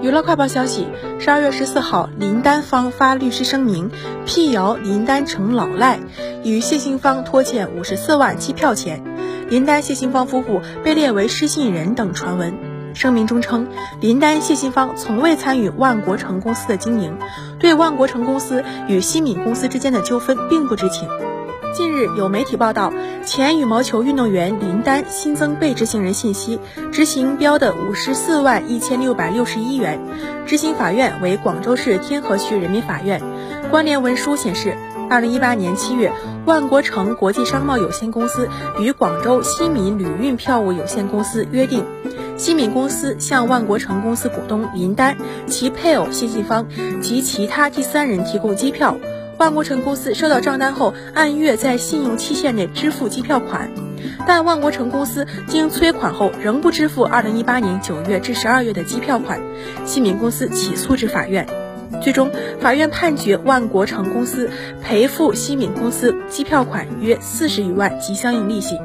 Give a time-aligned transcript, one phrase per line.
[0.00, 0.86] 娱乐快报消息：
[1.18, 3.90] 十二月十四号，林丹方发律师声明，
[4.24, 5.98] 辟谣林丹成老赖，
[6.44, 9.02] 与谢杏芳拖欠五十四万机票钱，
[9.50, 12.54] 林丹谢杏芳夫妇被列为失信人等传闻。
[12.94, 13.66] 声明中称，
[14.00, 17.18] 林丹谢杏芳从未参与万国城公司的经营，
[17.58, 21.08] 对万国城公司与西敏公司之间的纠纷并不知情。
[21.74, 22.92] 近日有媒体报道，
[23.24, 26.58] 前羽毛球运动员林丹新增被执行人信息，
[26.90, 30.00] 执行标的五十四万一千六百六十一元，
[30.46, 33.22] 执行法院为广州市天河区人民法院。
[33.70, 34.76] 关联文书显示，
[35.10, 36.12] 二零一八年七月，
[36.46, 38.48] 万国城国际商贸有限公司
[38.80, 41.84] 与广州西敏旅运票务有限公司约定，
[42.36, 45.16] 西敏公司向万国城公司股东林丹、
[45.46, 46.66] 其配偶谢杏芳
[47.00, 48.96] 及其他第三人提供机票。
[49.38, 53.70] 万国城公司收到账单后，按月在信用期限内支付机票款，
[54.26, 59.40] 但万国城公司经催款后仍不支付2018年9月至12月的机票款，
[59.86, 61.46] 西敏公司起诉至法院，
[62.02, 64.50] 最终法院判决万国城公司
[64.82, 68.76] 赔付西敏公司机票款约四十余万及相应利息。